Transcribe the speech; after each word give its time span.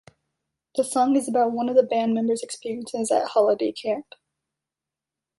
The 0.77 0.83
song 0.83 1.15
is 1.15 1.27
about 1.27 1.51
one 1.51 1.69
of 1.69 1.75
the 1.75 1.83
band 1.83 2.15
members' 2.15 2.41
experiences 2.41 3.11
at 3.11 3.25
a 3.25 3.27
holiday 3.27 3.71
camp. 3.71 4.07